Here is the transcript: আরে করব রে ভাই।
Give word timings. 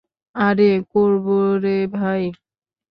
আরে 0.35 0.71
করব 0.91 1.25
রে 1.63 1.77
ভাই। 1.93 2.23